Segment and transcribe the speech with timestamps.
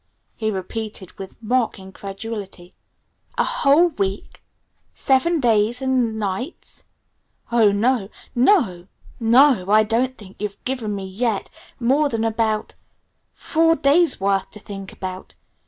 [0.35, 2.73] he repeated with mock incredulity.
[3.37, 4.41] "A whole week
[4.93, 6.85] seven days and nights?
[7.51, 8.09] Oh, no!
[8.33, 8.87] No!
[9.19, 9.69] No!
[9.69, 12.73] I don't think you've given me, yet, more than about
[13.31, 15.35] four days' worth to think about.